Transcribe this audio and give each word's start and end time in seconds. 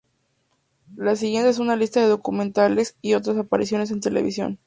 La 0.95 1.15
siguiente 1.15 1.49
es 1.49 1.59
una 1.59 1.75
lista 1.75 1.99
de 2.01 2.07
documentales 2.07 2.97
y 3.03 3.13
otras 3.13 3.37
apariciones 3.37 3.91
en 3.91 4.01
televisión. 4.01 4.59